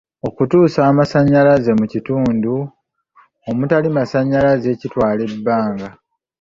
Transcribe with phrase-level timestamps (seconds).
[0.27, 2.53] Okutuusa amasannyalaze mu bitundu
[3.49, 5.89] omutali masannyalaze kitwala ebbanga.